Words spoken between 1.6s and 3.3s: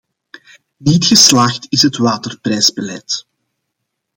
is het waterprijsbeleid.